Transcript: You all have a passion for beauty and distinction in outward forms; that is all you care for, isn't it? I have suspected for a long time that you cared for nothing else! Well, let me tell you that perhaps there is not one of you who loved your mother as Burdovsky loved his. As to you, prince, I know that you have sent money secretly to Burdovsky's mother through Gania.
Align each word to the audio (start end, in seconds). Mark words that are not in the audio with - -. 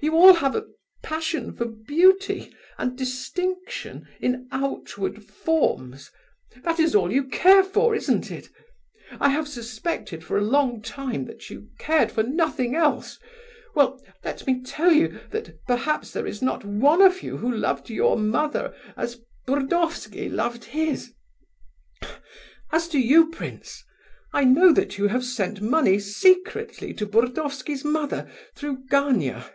You 0.00 0.14
all 0.14 0.34
have 0.34 0.54
a 0.54 0.66
passion 1.02 1.56
for 1.56 1.64
beauty 1.64 2.52
and 2.76 2.94
distinction 2.94 4.06
in 4.20 4.48
outward 4.52 5.24
forms; 5.24 6.10
that 6.62 6.78
is 6.78 6.94
all 6.94 7.10
you 7.10 7.24
care 7.24 7.64
for, 7.64 7.94
isn't 7.94 8.30
it? 8.30 8.50
I 9.18 9.30
have 9.30 9.48
suspected 9.48 10.22
for 10.22 10.36
a 10.36 10.42
long 10.44 10.82
time 10.82 11.24
that 11.24 11.48
you 11.48 11.68
cared 11.78 12.12
for 12.12 12.22
nothing 12.22 12.74
else! 12.76 13.18
Well, 13.74 13.98
let 14.22 14.46
me 14.46 14.60
tell 14.60 14.92
you 14.92 15.20
that 15.30 15.58
perhaps 15.66 16.10
there 16.10 16.26
is 16.26 16.42
not 16.42 16.66
one 16.66 17.00
of 17.00 17.22
you 17.22 17.38
who 17.38 17.50
loved 17.50 17.88
your 17.88 18.18
mother 18.18 18.74
as 18.98 19.22
Burdovsky 19.46 20.28
loved 20.28 20.64
his. 20.64 21.14
As 22.70 22.88
to 22.88 22.98
you, 22.98 23.30
prince, 23.30 23.82
I 24.34 24.44
know 24.44 24.70
that 24.74 24.98
you 24.98 25.08
have 25.08 25.24
sent 25.24 25.62
money 25.62 25.98
secretly 25.98 26.92
to 26.92 27.06
Burdovsky's 27.06 27.86
mother 27.86 28.30
through 28.54 28.84
Gania. 28.90 29.46